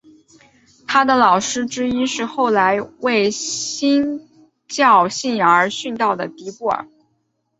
[0.87, 4.27] 他的老师之一是后来为新
[4.67, 6.87] 教信仰而殉道的迪布尔。